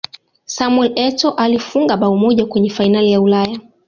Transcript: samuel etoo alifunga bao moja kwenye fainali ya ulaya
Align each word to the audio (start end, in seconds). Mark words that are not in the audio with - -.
samuel 0.45 0.91
etoo 0.95 1.29
alifunga 1.31 1.97
bao 1.97 2.15
moja 2.15 2.45
kwenye 2.45 2.69
fainali 2.69 3.11
ya 3.11 3.21
ulaya 3.21 3.59